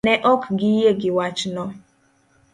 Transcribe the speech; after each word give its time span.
Ne 0.05 0.13
ok 0.33 0.43
giyie 0.59 0.91
gi 0.99 1.09
wachno. 1.17 1.63